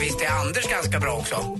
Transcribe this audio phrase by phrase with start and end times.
[0.00, 1.36] Det visste Anders ganska bra också.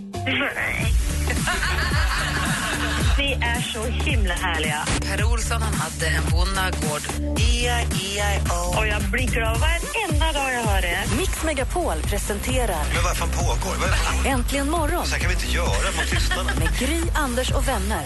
[3.18, 4.86] Vi är så himla härliga.
[5.03, 7.03] Per Olsson han hade en bonnagård.
[7.39, 8.79] E-I-E-I-O.
[8.79, 10.98] Och jag blir glad varenda dag jag hör det.
[11.18, 13.76] Mix Megapol presenterar Men vad fan pågår?
[13.81, 13.89] Vad
[14.26, 14.31] är?
[14.31, 16.50] Äntligen morgon Så här kan vi inte göra mot tystarna.
[16.59, 18.04] med Gry, Anders och vänner.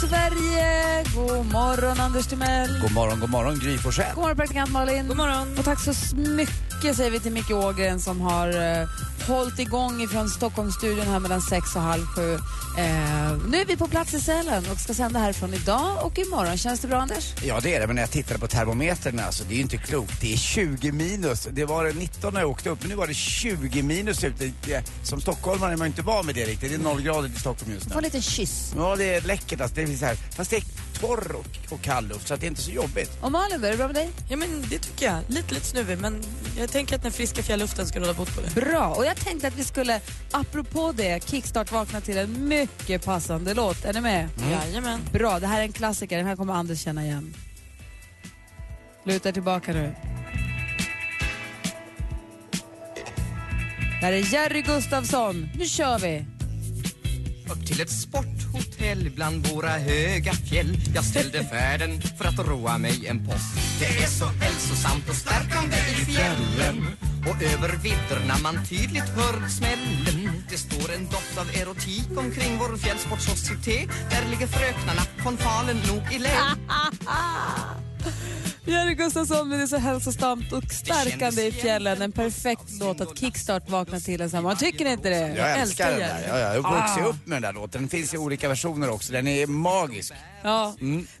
[0.00, 1.04] Sverige!
[1.14, 2.80] God morgon, Anders Timell.
[2.80, 4.14] God morgon, god morgon Gry Forssell.
[4.14, 5.08] God morgon, praktikant Malin.
[5.08, 5.58] God morgon.
[5.58, 8.88] Och tack så mycket säger vi till Micke Ågren som har uh,
[9.22, 12.34] hållit igång ifrån Stockholmsstudion här mellan sex och halv sju.
[12.78, 16.56] Eh, nu är vi på plats i Sälen och ska sända härifrån idag och imorgon.
[16.56, 17.24] Känns det bra, Anders?
[17.44, 19.76] Ja det är det, men när jag tittade på termometern alltså, det är ju inte
[19.76, 20.20] klokt.
[20.20, 21.48] Det är 20 minus.
[21.52, 24.52] Det var det 19 när jag åkte upp, men nu var det 20 minus ute.
[24.66, 26.70] Det- Som stockholmare är man inte van med det riktigt.
[26.70, 27.94] Det är nollgradigt i Stockholm just nu.
[27.96, 28.72] en liten kyss.
[28.76, 29.76] Ja, det är läckert alltså.
[29.76, 30.62] Det är så här, fast det är
[31.00, 33.10] torr och, och kall luft så att det är inte så jobbigt.
[33.20, 34.10] Och Malin, är det bra med dig?
[34.28, 35.18] Ja men det tycker jag.
[35.28, 36.22] Lite lite snuvig men
[36.58, 38.60] jag tänker att den friska fjällluften ska råda bot på det.
[38.60, 38.94] Bra.
[38.94, 43.84] Och jag tänkte att vi skulle, apropå det, kickstart-vakna till en mycket passande låt.
[43.84, 44.28] Är ni med?
[44.50, 45.00] Jajamän.
[45.12, 46.16] Bra, det här är en klassiker.
[46.16, 47.34] Den här kommer Anders känna igen.
[49.04, 49.94] Luta tillbaka nu.
[54.00, 55.48] Här är Jerry Gustafsson.
[55.54, 56.24] Nu kör vi!
[57.52, 57.90] Upp till ett
[58.80, 60.76] hotell bland våra höga fjäll.
[60.94, 65.76] Jag ställde färden för att roa mig en påsk Det är så hälsosamt och stärkande
[65.76, 66.86] i fjällen.
[67.20, 70.42] Och över vidderna man tydligt hör smällen.
[70.50, 76.02] Det står en doft av erotik omkring vår fjällsportsocieté Där ligger fröknarna från Falun nog
[76.12, 76.30] i lä
[78.64, 82.02] Jerry Gustafsson med det är så hälsosamt och stärkande i fjällen.
[82.02, 84.56] En perfekt låt att kickstart vakna till en morgon.
[84.56, 85.34] Tycker ni inte det?
[85.36, 86.24] Jag älskar den där.
[86.28, 87.08] Ja, ja, jag har vuxit Ah.
[87.08, 87.80] upp med den där låten.
[87.80, 89.12] Den finns i olika versioner också.
[89.12, 90.12] Den är magisk.
[90.42, 90.74] Ja.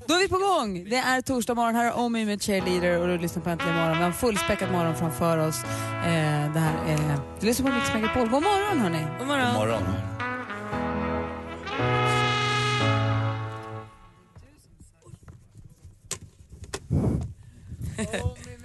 [0.06, 0.84] Då är vi på gång.
[0.90, 1.74] Det är torsdag morgon.
[1.74, 3.92] Här är Omi med Cheerleader och du lyssnar på Äntligen morgon.
[3.92, 5.56] Vi har en fullspäckad morgon framför oss.
[6.04, 7.18] Eh, det här är...
[7.40, 8.28] Du lyssnar på Mix Megapol.
[8.28, 9.06] God morgon hörni.
[9.18, 9.46] God morgon.
[9.46, 9.82] God morgon.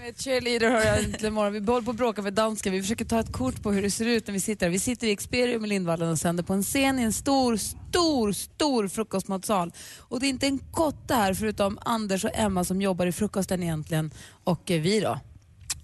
[0.05, 1.53] Med Cheerleader har jag äntligen morgon.
[1.53, 2.71] Vi håller på att bråka för danska.
[2.71, 4.69] Vi försöker ta ett kort på hur det ser ut när vi sitter.
[4.69, 8.31] Vi sitter i Experium i Lindvallen och sänder på en scen i en stor, stor,
[8.31, 9.71] stor frukostmatsal.
[9.99, 13.63] Och det är inte en kotte här förutom Anders och Emma som jobbar i frukosten
[13.63, 14.11] egentligen.
[14.43, 15.19] Och eh, vi då?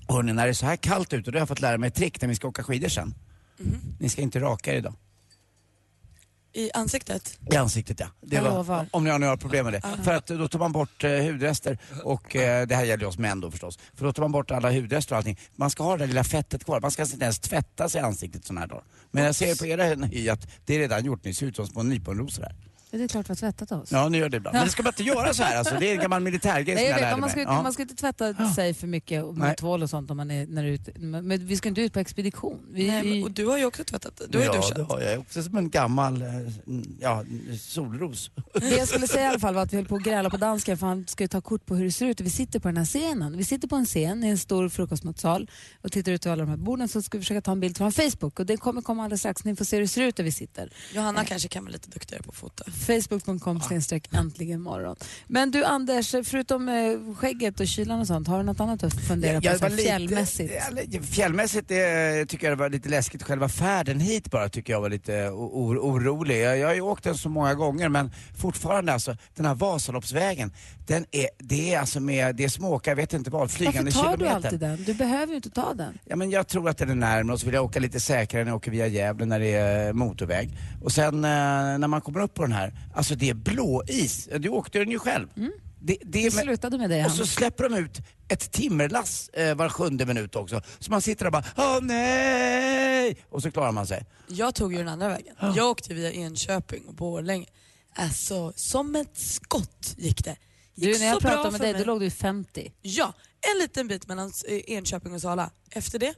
[0.08, 1.96] Hörrni, när det är så här kallt ute, då har jag fått lära mig ett
[1.96, 3.14] trick när vi ska åka skidor sen.
[4.00, 4.94] Ni ska inte raka er idag.
[6.54, 7.40] I ansiktet.
[7.52, 8.08] I ansiktet ja.
[8.22, 8.88] Det Jag var, lovar.
[8.92, 9.82] om ni har några problem med det.
[10.04, 13.40] För att då tar man bort eh, hudrester och eh, det här gäller oss män
[13.42, 13.80] då förstås.
[13.94, 15.40] För då tar man bort alla hudrester och allting.
[15.56, 16.82] Man ska ha det där lilla fettet kvar.
[16.82, 18.84] Man ska inte ens tvätta sig i ansiktet sådana här dagar.
[19.12, 21.24] Men jag ser på era hy att det är redan gjort.
[21.24, 22.56] Ni ser ut som små nyponrosor här.
[22.92, 23.92] Det är klart vi har tvättat oss.
[23.92, 24.56] Ja, ni gör det ibland.
[24.58, 25.76] Men det ska man inte göra så här alltså.
[25.80, 27.62] Det är en gammal militärgrej som Nej, jag, vet, lärde man, ska, Ja.
[27.64, 29.56] man ska inte tvätta sig för mycket med Nej.
[29.56, 31.00] tvål och sånt om man är, när är ute.
[31.00, 32.60] Men vi ska inte ut på expedition.
[32.72, 34.28] Vi, Nej, och du har ju också tvättat det.
[34.28, 34.76] Du har ju ja, duschat.
[34.76, 36.28] det har jag också som en gammal eh,
[37.00, 37.24] ja,
[37.60, 38.32] solros.
[38.54, 40.38] det jag skulle säga i alla fall var att vi höll på att gräla på
[40.38, 42.22] dansken för han ska ju ta kort på hur det ser ut.
[42.22, 43.38] Vi sitter på den här scenen.
[43.38, 45.50] Vi sitter på en scen i en stor frukostmatsal
[45.82, 47.78] och tittar ut över alla de här borden så ska vi försöka ta en bild
[47.78, 49.44] från Facebook och det kommer komma alldeles strax.
[49.44, 50.70] Ni får se hur det ser ut där vi sitter.
[50.94, 52.64] Johanna kanske kan vara lite duktigare på att fota.
[52.82, 54.96] Facebook.com snedstreck äntligen morgon.
[55.28, 58.94] Men du Anders, förutom eh, skägget och kylan och sånt, har du något annat att
[59.08, 60.54] fundera på så här fjällmässigt?
[60.54, 63.24] ja, li- fjällmässigt det, tycker jag det var lite läskigt.
[63.24, 66.42] Själva färden hit bara tycker jag var lite o- o- orolig.
[66.42, 70.52] Jag, jag har ju åkt den så många gånger men fortfarande alltså, den här Vasaloppsvägen,
[70.88, 73.42] den är, det är alltså med, det är som att åka, jag vet inte vad,
[73.42, 74.36] Varför flygande tar du kilometer.
[74.36, 74.84] alltid den?
[74.84, 75.98] Du behöver ju inte ta den.
[76.06, 78.44] Ja, men jag tror att den är närmare och så vill jag åka lite säkrare
[78.44, 80.50] när jag åker via Gävle när det är motorväg.
[80.84, 81.30] Och sen eh,
[81.80, 84.30] när man kommer upp på den här, alltså det är blåis.
[84.40, 85.28] Du åkte den ju själv.
[85.36, 87.06] Det, det Det är slutade med det.
[87.06, 87.98] och så släpper de ut
[88.28, 90.62] ett timmerlass eh, var sjunde minut också.
[90.80, 91.46] Så man sitter där och bara,
[91.78, 93.18] åh nej!
[93.30, 94.06] Och så klarar man sig.
[94.28, 95.36] Jag tog ju den andra vägen.
[95.56, 97.46] Jag åkte via Enköping och Borlänge.
[97.96, 100.36] Alltså, som ett skott gick det.
[100.76, 101.82] Gick Du, när jag pratade med dig, mig.
[101.82, 102.74] då låg du i 50.
[102.82, 103.14] Ja,
[103.54, 104.32] en liten bit mellan
[104.68, 105.50] Enköping och Sala.
[105.72, 106.14] Efter det,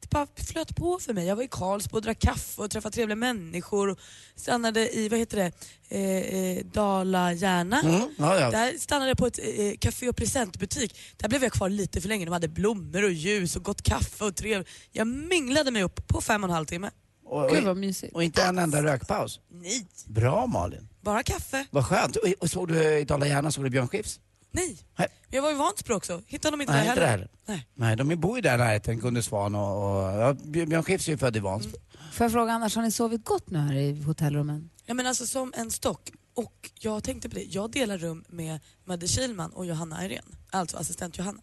[0.00, 1.26] det bara flöt på för mig.
[1.26, 3.88] Jag var i Karlsborg och drack kaffe och träffade trevliga människor.
[3.88, 3.98] Och
[4.36, 5.52] stannade i, vad heter det,
[5.88, 7.80] eh, eh, Dala-Järna.
[7.80, 8.50] Mm, ja, ja.
[8.50, 10.98] Där stannade jag på ett eh, café och presentbutik.
[11.16, 12.24] Där blev jag kvar lite för länge.
[12.24, 14.68] De hade blommor och ljus och gott kaffe och trev.
[14.92, 16.90] Jag minglade mig upp på fem och en halv timme.
[17.24, 18.14] Och, Gud vad mysigt.
[18.14, 19.40] och inte en enda rökpaus.
[19.50, 20.88] Nej, Bra Malin.
[21.00, 21.66] bara kaffe.
[21.70, 22.16] Vad skönt.
[22.16, 24.20] Och, och såg du i Dala-Järna, såg du Björn Skifs?
[24.50, 24.78] Nej.
[24.98, 25.08] Nej.
[25.30, 26.22] Jag var i Vansbro också.
[26.26, 27.10] Hittade de inte Nej, där inte heller.
[27.10, 27.30] heller.
[27.46, 27.66] Nej.
[27.74, 31.12] Nej, de bor ju där i närheten, Gunde Svan och, och ja, Björn Skifs är
[31.12, 31.78] ju född i Vansbro.
[32.12, 34.70] Får jag fråga annars, har ni sovit gott nu här i hotellrummen?
[34.86, 36.10] Ja, men alltså som en stock.
[36.34, 40.36] Och jag tänkte på det, jag delar rum med Madde Kilman och Johanna Irene.
[40.50, 41.40] Alltså assistent Johanna.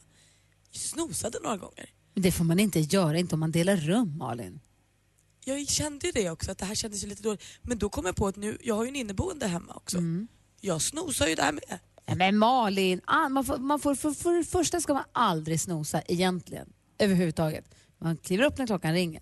[0.71, 1.89] Jag snosade några gånger.
[2.13, 4.59] Men det får man inte göra, inte om man delar rum Malin.
[5.45, 7.43] Jag kände det också, att det här kändes ju lite dåligt.
[7.61, 9.97] Men då kom jag på att nu, jag har ju en inneboende hemma också.
[10.61, 11.79] Jag snosar ju där med.
[12.15, 16.01] Men Malin, ah, man får, man får, för, för det första ska man aldrig snosa
[16.07, 16.67] egentligen,
[16.99, 17.65] överhuvudtaget.
[17.99, 19.21] Man kliver upp när klockan ringer.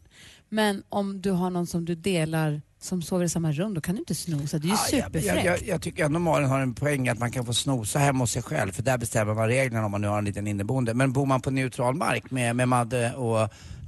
[0.50, 3.96] Men om du har någon som du delar som sover i samma rum, då kan
[3.96, 4.60] du inte snosa.
[4.60, 5.46] Det är ju Ja, jag, superfräckt.
[5.46, 8.32] jag, jag tycker ändå Malin har en poäng att man kan få snosa hemma hos
[8.32, 10.94] sig själv för där bestämmer man reglerna om man nu har en liten inneboende.
[10.94, 13.40] Men bor man på neutral mark med, med Madde och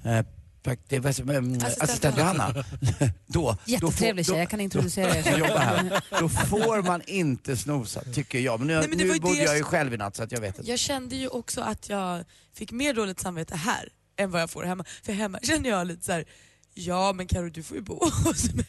[0.05, 0.25] eh,
[0.63, 2.65] prak- det var, som, eh, assistent Johanna,
[3.27, 5.23] då, Jättetrevlig får, tjej, då, jag kan introducera er.
[5.31, 8.59] som jobbar här, då får man inte snosa tycker jag.
[8.59, 10.41] Men nu, Nej, men nu bodde det jag ju själv i natt så att jag
[10.41, 10.69] vet inte.
[10.69, 12.23] Jag kände ju också att jag
[12.53, 14.85] fick mer dåligt samvete här än vad jag får hemma.
[15.03, 16.25] För hemma känner jag lite så här:
[16.73, 18.65] ja men Karo du får ju bo hos mig.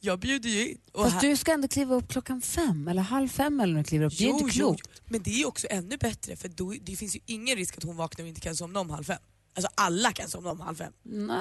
[0.00, 0.78] Jag bjuder ju in.
[0.92, 3.80] Och Fast här- du ska ändå kliva upp klockan fem eller halv fem eller när
[3.80, 4.18] du kliver upp.
[4.18, 4.82] Det är inte klokt.
[4.94, 7.76] Jo, men det är ju också ännu bättre för då, det finns ju ingen risk
[7.76, 9.18] att hon vaknar och inte kan somna om halv fem.
[9.56, 10.92] Alltså alla kan somna om halv fem.
[11.02, 11.38] Nej,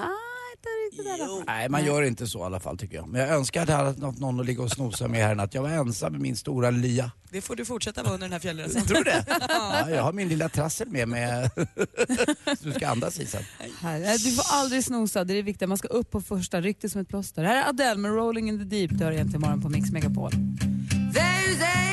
[0.56, 1.44] inte riktigt i alla fall.
[1.47, 3.07] Nej, man gör inte så i alla fall tycker jag.
[3.07, 5.35] Men jag önskar att jag hade haft någon att ligga och snosa med här i
[5.35, 5.53] natt.
[5.53, 7.12] Jag var ensam med min stora lya.
[7.29, 8.85] Det får du fortsätta vara under den här fjällresan.
[8.85, 9.25] Tror du det?
[9.50, 11.50] Ja, jag har min lilla trassel med mig.
[12.62, 13.44] Du ska andas i sen.
[13.79, 15.68] Här, nej, du får aldrig snosa, det är det viktiga.
[15.68, 17.44] Man ska upp på första, riktigt som ett plåster.
[17.44, 18.91] Här är Adele med Rolling in the Deep.
[18.91, 20.31] Det du egentligen imorgon på Mix Megapol.
[20.31, 21.84] There's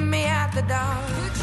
[0.00, 1.39] me at the door.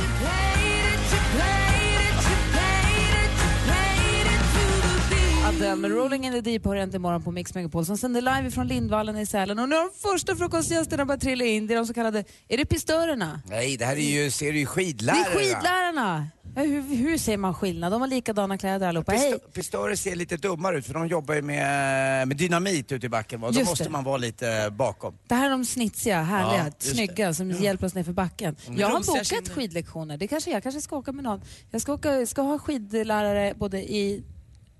[5.57, 8.51] Adele med Rolling in the Deep har egentligen imorgon på Mix Megapol som sänder live
[8.51, 9.59] från Lindvallen i Sälen.
[9.59, 11.67] Och nu har de första frukostgästerna börjat trilla in.
[11.67, 13.41] Det är de så kallade, är det pistörerna?
[13.45, 15.19] Nej, det här är ju, ser du ju Det skidlärare.
[15.19, 16.27] är skidlärarna!
[16.55, 17.91] Ja, hur, hur ser man skillnad?
[17.91, 19.11] De har likadana kläder allihopa.
[19.11, 19.31] Hej!
[19.33, 23.09] Pisto- Pistörer ser lite dummare ut för de jobbar ju med, med dynamit ute i
[23.09, 23.41] backen.
[23.41, 23.51] va?
[23.51, 23.89] Då Just måste det.
[23.89, 25.17] man vara lite bakom.
[25.27, 26.85] Det här är de snitsiga, härliga, Ja, just det.
[26.87, 28.55] snygga som hjälper oss ner för backen.
[28.77, 30.17] Jag har bokat skidlektioner.
[30.17, 31.41] Det kanske jag kanske ska åka med någon.
[31.71, 34.23] Jag ska, åka, ska ha skidlärare både i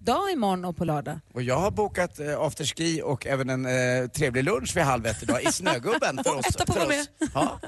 [0.07, 1.19] dag, imorgon och på lördag.
[1.33, 5.23] Och jag har bokat eh, afterski och även en eh, trevlig lunch vid halv ett
[5.23, 6.45] idag i Snögubben för oss.
[6.45, 7.09] Etta på för vara oss.
[7.33, 7.59] Ja.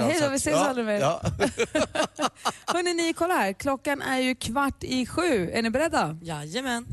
[0.00, 1.00] Hej då, vi ses ja, aldrig mer.
[1.00, 1.22] Ja.
[2.66, 3.52] Hörrni, ni, kolla här.
[3.52, 5.50] Klockan är ju kvart i sju.
[5.50, 6.18] Är ni beredda?
[6.22, 6.86] Jajamän.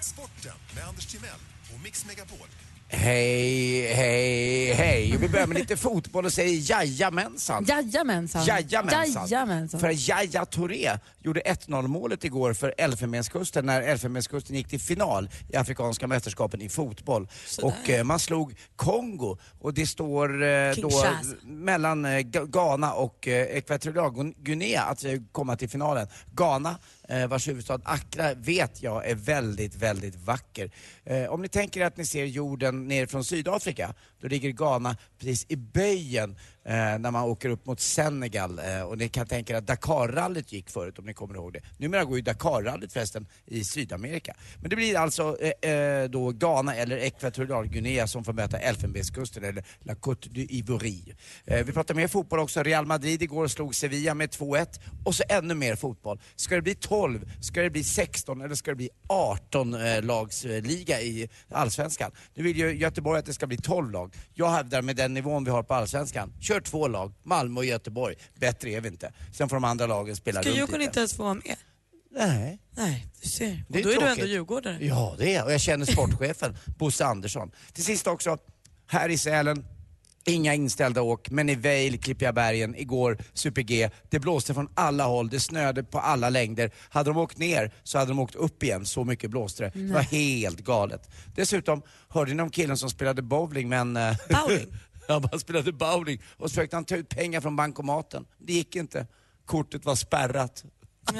[0.00, 1.30] Sporten med Anders Timell
[1.74, 2.48] och Mix Megapol.
[2.88, 5.16] Hej, hej, hej.
[5.20, 7.64] Vi börjar med lite fotboll och säger jajamensan.
[7.68, 8.44] Jajamensan.
[8.44, 9.26] Jajamensan.
[9.28, 9.80] Jajamensan.
[9.80, 15.56] För Jaja Touré gjorde 1-0 målet igår för Elfenbenskusten när Elfenbenskusten gick till final i
[15.56, 17.28] Afrikanska mästerskapen i fotboll.
[17.62, 20.90] Och eh, man slog Kongo och det står eh, då
[21.42, 26.08] mellan eh, Ghana och eh, Ekvatorialguinea att eh, komma till finalen.
[26.32, 26.78] Ghana
[27.08, 30.70] Eh, vars huvudstad Accra vet jag är väldigt, väldigt vacker.
[31.04, 35.46] Eh, om ni tänker att ni ser jorden ner från Sydafrika, då ligger Ghana precis
[35.48, 38.58] i böjen eh, när man åker upp mot Senegal.
[38.58, 41.60] Eh, och ni kan tänka er att Dakarrallyt gick förut om ni kommer ihåg det.
[41.78, 44.34] Numera går ju Dakarrallyt förresten i Sydamerika.
[44.60, 49.64] Men det blir alltså eh, eh, då Ghana eller Ekvatorialguinea som får möta Elfenbenskusten eller
[49.80, 51.14] La Côte d'Ivoire.
[51.44, 52.62] Eh, vi pratar mer fotboll också.
[52.62, 56.20] Real Madrid igår slog Sevilla med 2-1 och så ännu mer fotboll.
[56.36, 61.00] Ska det bli 12, ska det bli 16 eller ska det bli 18 eh, eh,
[61.00, 62.10] i Allsvenskan?
[62.34, 64.14] Nu vill ju Göteborg att det ska bli 12 lag.
[64.34, 68.14] Jag hävdar med den nivån vi har på Allsvenskan, kör två lag, Malmö och Göteborg.
[68.34, 69.12] Bättre är vi inte.
[69.32, 70.88] Sen får de andra lagen spela Ska runt Djurgården lite.
[70.90, 71.56] inte ens få vara med?
[72.16, 72.58] Nej.
[72.70, 73.64] Nej, du ser.
[73.68, 74.18] Och Det är då är du tråkigt.
[74.18, 74.78] ändå djurgårdare.
[74.80, 77.50] Ja, det är Och jag känner sportchefen, Bosse Andersson.
[77.72, 78.38] Till sist också,
[78.86, 79.64] här i Sälen,
[80.26, 83.90] Inga inställda åk, men i Vail, Klippiga bergen, igår Super-G.
[84.10, 86.70] Det blåste från alla håll, det snöade på alla längder.
[86.88, 89.80] Hade de åkt ner så hade de åkt upp igen, så mycket blåste det.
[89.86, 91.10] Det var helt galet.
[91.34, 93.96] Dessutom, hörde ni om killen som spelade bowling men...
[93.96, 94.66] eh, Bowling?
[95.08, 98.26] ja, han spelade bowling och så försökte han ta ut pengar från bankomaten.
[98.38, 99.06] Det gick inte.
[99.46, 100.64] Kortet var spärrat.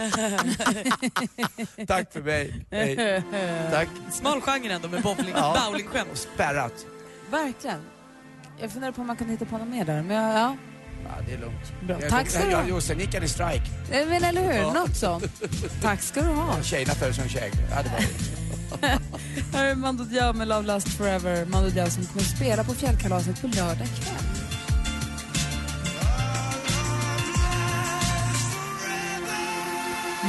[1.87, 2.67] Tack för mig.
[2.71, 3.23] Hej.
[3.71, 3.89] Tack.
[4.13, 5.63] Smal genre ändå med bowling, Ja.
[5.67, 6.09] bowlingskämt.
[6.35, 6.87] Spärrat.
[7.31, 7.81] Verkligen.
[8.61, 10.03] Jag funderar på om man kan hitta på något mer där.
[10.03, 10.57] Men jag, ja.
[11.05, 11.73] Ja, det är lugnt.
[11.83, 12.01] Bra.
[12.01, 12.65] Jag- Tack ska jag- du ha.
[12.69, 13.63] Jo, sen gick han i strike.
[13.91, 14.53] Eh, Men eller hur?
[14.61, 14.73] Ja.
[14.73, 15.25] Något sånt.
[15.83, 16.63] Tack ska du ha.
[16.63, 17.65] Tjejerna föll som käglor.
[17.71, 18.44] Ja, det var det.
[19.53, 21.45] Här är Mando Diao med Love Last Forever.
[21.45, 24.45] Mando Diao som kommer spela på fjällkalaset på lördag kväll.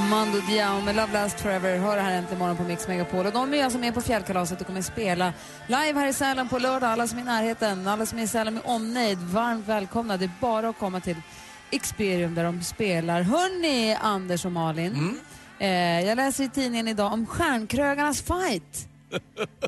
[0.09, 3.25] Mando Diao med Love Last Forever hör det här äntligen morgon på Mix Megapol.
[3.25, 5.33] Och de är alltså med på fjällkalaset och kommer spela
[5.67, 6.89] live här i Sälen på lördag.
[6.89, 10.17] Alla som är i närheten, alla som är i Sälen med omnejd, varmt välkomna.
[10.17, 11.15] Det är bara att komma till
[11.71, 13.21] Experium där de spelar.
[13.21, 14.93] Hörni, Anders och Malin.
[14.93, 15.19] Mm.
[15.59, 15.69] Eh,
[16.07, 18.87] jag läser i tidningen idag om Stjärnkrögarnas fight.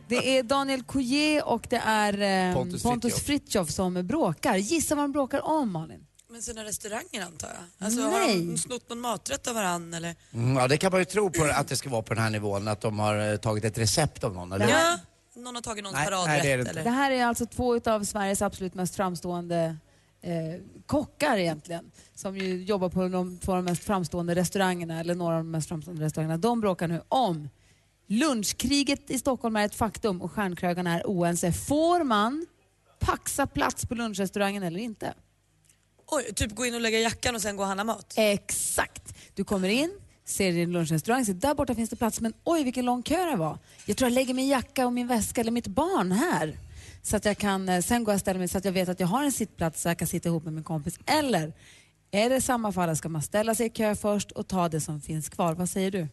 [0.07, 3.69] Det är Daniel Coulier och det är eh, Pontus Pontus, Fritiof.
[3.69, 4.55] Som bråkar.
[4.55, 6.03] Gissa vad de bråkar om, Malin?
[6.31, 7.85] Men sina restauranger antar jag?
[7.85, 8.39] Alltså, Nej.
[8.39, 10.15] Har de snott någon maträtt av varann eller?
[10.33, 12.29] Mm, ja, det kan man ju tro på att det ska vara på den här
[12.29, 14.69] nivån, att de har eh, tagit ett recept av någon, eller?
[14.69, 14.99] Ja,
[15.35, 16.83] någon har tagit någons Nej, paradrätt nej, det eller?
[16.83, 19.77] Det här är alltså två av Sveriges absolut mest framstående
[20.27, 21.91] eh, kockar egentligen.
[22.15, 25.67] Som ju jobbar på de av de mest framstående restaurangerna, eller några av de mest
[25.67, 26.37] framstående restaurangerna.
[26.37, 27.49] De bråkar nu om
[28.07, 31.51] lunchkriget i Stockholm är ett faktum och stjärnkrögarna är oense.
[31.53, 32.45] Får man
[32.99, 35.13] paxa plats på lunchrestaurangen eller inte?
[36.07, 38.13] Oj, typ gå in och lägga jackan och sen gå och handla mat?
[38.17, 39.15] Exakt.
[39.33, 39.91] Du kommer in,
[40.25, 43.35] ser din lunchrestaurang, ser där borta finns det plats, men oj vilken lång kö det
[43.35, 43.57] var.
[43.85, 46.57] Jag tror jag lägger min jacka och min väska eller mitt barn här.
[47.07, 48.99] Så att jag kan, eh, sen jag och ställer mig så att jag vet att
[48.99, 50.99] jag har en sittplats så jag kan sitta ihop med min kompis.
[51.05, 51.53] Eller
[52.11, 55.01] är det samma fall, ska man ställa sig i kö först och ta det som
[55.01, 55.53] finns kvar?
[55.53, 56.07] Vad säger du?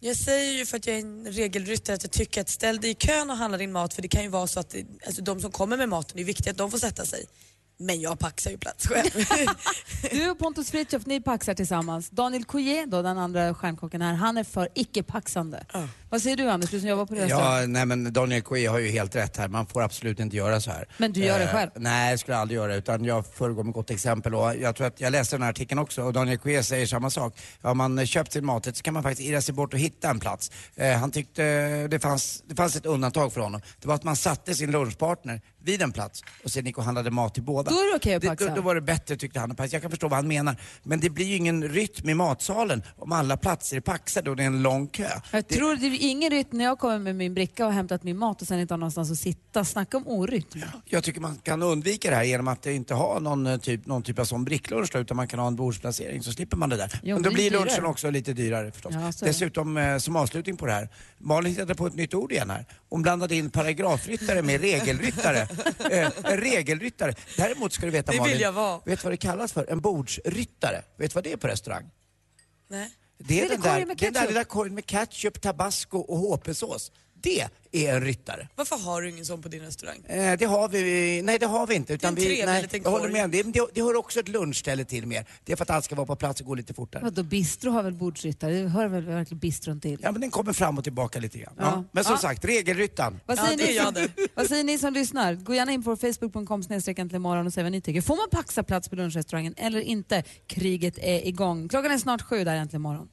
[0.00, 2.90] Jag säger ju för att jag är en regelryttare att jag tycker att ställ dig
[2.90, 5.22] i kön och handla din mat för det kan ju vara så att det, alltså
[5.22, 7.24] de som kommer med maten, det är viktigt att de får sätta sig.
[7.76, 9.10] Men jag paxar ju plats själv.
[10.10, 12.10] Du och Pontus Fritiof, ni paxar tillsammans.
[12.10, 15.66] Daniel Coulier, då, den andra stjärnkocken här, han är för icke-paxande.
[16.14, 17.60] Vad säger du Anders, du som jobbar på restaurang?
[17.60, 19.48] Ja, nej men Daniel Coué har ju helt rätt här.
[19.48, 20.88] Man får absolut inte göra så här.
[20.98, 21.70] Men du gör det Eh, själv?
[21.76, 22.74] Nej, det skulle jag aldrig göra.
[22.74, 24.34] Utan jag föregår med gott exempel.
[24.34, 27.10] Och jag tror att jag läste den här artikeln också och Daniel Coué säger samma
[27.10, 27.38] sak.
[27.62, 30.10] Har man eh, köpt sin maträtt så kan man faktiskt irra sig bort och hitta
[30.10, 30.50] en plats.
[30.76, 31.42] Eh, han tyckte
[31.88, 33.60] det fanns, det fanns ett undantag för honom.
[33.80, 37.10] Det var att man satte sin lunchpartner vid en plats och sen gick och handlade
[37.10, 37.70] mat till båda.
[37.70, 38.48] Då är det okej att Det- paxa.
[38.48, 39.56] Då, då var det bättre tyckte han.
[39.70, 40.56] Jag kan förstå vad han menar.
[40.82, 44.42] Men det blir ju ingen rytm i matsalen om alla platser är paxade och det
[44.42, 45.08] är en lång kö.
[45.30, 48.42] Jag tror det ingen rytm när jag kommer med min bricka och hämtat min mat
[48.42, 49.64] och sen inte har någonstans att sitta.
[49.64, 50.62] Snacka om orytm.
[50.84, 54.02] Jag tycker man kan undvika det här genom att inte ha någon eh, typ, någon
[54.02, 56.76] typ av sån bricklunch då, utan man kan ha en bordsplacering så slipper man det
[56.76, 57.00] där.
[57.02, 57.86] Jo, Men då blir lunchen dyrare.
[57.86, 58.94] också lite dyrare förstås.
[58.94, 59.12] Ja.
[59.26, 62.66] Dessutom eh, som avslutning på det här, Malin hittade på ett nytt ord igen här.
[62.88, 65.40] Hon blandade in paragrafryttare med regelryttare.
[65.90, 67.14] eh, en regelryttare.
[67.36, 68.80] Däremot ska du veta Det vill Malin, jag vara.
[68.84, 69.70] vet du vad det kallas för?
[69.70, 70.82] En bordsryttare.
[70.98, 71.90] Vet du vad det är på restaurang?
[72.70, 72.90] Nej.
[73.18, 76.92] Det är, den, där, den där lilla korgen med ketchup, tabasco och HP-sås.
[77.24, 77.48] Det
[77.86, 78.48] är en ryttare.
[78.54, 80.04] Varför har du ingen sån på din restaurang?
[80.08, 81.92] Eh, det har vi, nej det har vi inte.
[81.94, 83.30] Utan Det är en vi, nej, liten jag håller med.
[83.30, 85.26] Det, det, det hör också ett lunchställe till mer.
[85.44, 87.02] Det är för att allt ska vara på plats och gå lite fortare.
[87.02, 88.52] Vadå, bistro har väl bordsryttare?
[88.62, 89.98] Det hör väl verkligen bistron till?
[90.02, 91.54] Ja men den kommer fram och tillbaka lite grann.
[91.58, 91.64] Ja.
[91.64, 91.84] Ja.
[91.92, 92.18] Men som Ja.
[92.18, 93.20] sagt, regelryttan.
[93.26, 95.34] Vad säger, ni, jag som, vad säger ni som lyssnar?
[95.34, 96.62] Gå gärna in på facebook.com
[97.12, 98.00] imorgon och säg vad ni tycker.
[98.00, 100.24] Får man paxa plats på lunchrestaurangen eller inte?
[100.46, 101.68] Kriget är igång.
[101.68, 103.08] Klockan är snart sju där äntligen morgon.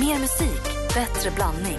[0.00, 0.62] Mer musik,
[0.94, 1.78] bättre blandning.